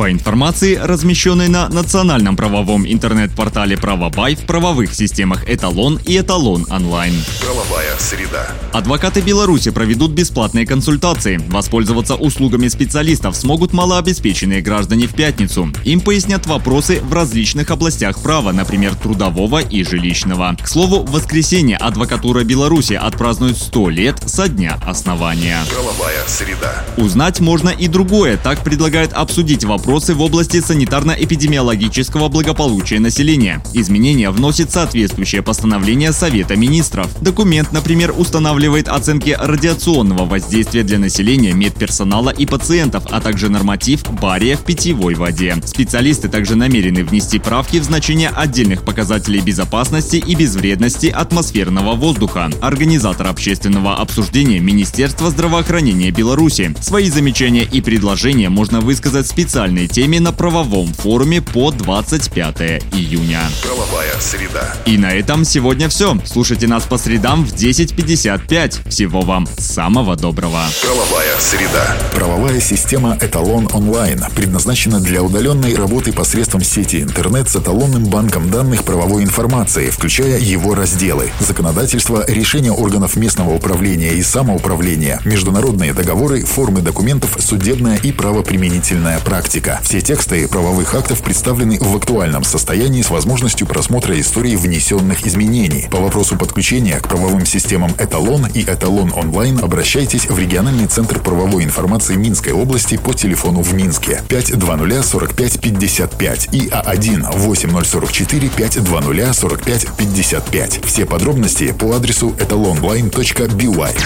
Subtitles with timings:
[0.00, 7.12] По информации, размещенной на национальном правовом интернет-портале «Правобай» в правовых системах «Эталон» и «Эталон онлайн».
[7.42, 8.46] Правовая среда.
[8.72, 11.38] Адвокаты Беларуси проведут бесплатные консультации.
[11.48, 15.70] Воспользоваться услугами специалистов смогут малообеспеченные граждане в пятницу.
[15.84, 20.56] Им пояснят вопросы в различных областях права, например, трудового и жилищного.
[20.58, 25.58] К слову, в воскресенье адвокатура Беларуси отпразднует 100 лет со дня основания.
[25.70, 26.86] Правовая среда.
[26.96, 28.38] Узнать можно и другое.
[28.38, 33.60] Так предлагает обсудить вопросы в области санитарно-эпидемиологического благополучия населения.
[33.74, 37.08] Изменения вносит соответствующее постановление Совета министров.
[37.20, 44.56] Документ, например, устанавливает оценки радиационного воздействия для населения, медперсонала и пациентов, а также норматив бария
[44.56, 45.56] в питьевой воде.
[45.64, 52.48] Специалисты также намерены внести правки в значение отдельных показателей безопасности и безвредности атмосферного воздуха.
[52.60, 56.76] Организатор общественного обсуждения Министерство здравоохранения Беларуси.
[56.80, 59.30] Свои замечания и предложения можно высказать в
[59.70, 63.40] специальной теме на правовом форуме по 25 июня.
[63.62, 64.74] Правовая среда.
[64.84, 66.18] И на этом сегодня все.
[66.24, 68.88] Слушайте нас по средам в 10.55.
[68.88, 70.60] Всего вам самого доброго.
[70.82, 71.96] Правовая среда.
[72.14, 78.82] Правовая система «Эталон онлайн» предназначена для удаленной работы посредством сети интернет с эталонным банком данных
[78.84, 81.30] правовой информации, включая его разделы.
[81.38, 89.59] Законодательство, решения органов местного управления и самоуправления, международные договоры, формы документов, судебная и правоприменительная практика.
[89.82, 95.88] Все тексты правовых актов представлены в актуальном состоянии с возможностью просмотра истории внесенных изменений.
[95.90, 101.64] По вопросу подключения к правовым системам «Эталон» и «Эталон онлайн» обращайтесь в региональный центр правовой
[101.64, 109.86] информации Минской области по телефону в Минске 520 45 55 и А1 8044 520 45
[109.96, 110.84] 55.
[110.84, 114.00] Все подробности по адресу etalonline.by.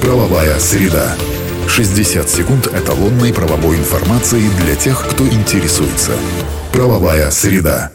[0.00, 1.16] Правовая среда.
[1.68, 6.12] 60 секунд эталонной правовой информации для тех, кто интересуется.
[6.72, 7.90] Правовая среда.